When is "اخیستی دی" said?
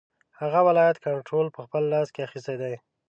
2.27-2.75